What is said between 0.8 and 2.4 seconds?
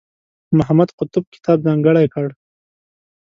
قطب کتاب ځانګړی کړی.